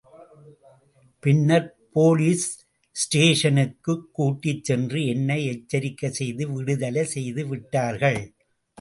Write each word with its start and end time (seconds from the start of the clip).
பின்னர் 1.23 1.67
போலீஸ் 1.91 2.47
ஸ்டேசனுக்கு 2.95 3.93
கூட்டிச் 4.11 4.63
சென்று 4.63 5.01
என்னை 5.05 5.39
எச்சரிக்கை 5.53 6.11
செய்து 6.11 6.45
விடுதலை 6.53 7.03
செய்து 7.15 7.43
விட்டார்கள். 7.47 8.21